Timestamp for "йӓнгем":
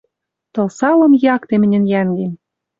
1.91-2.33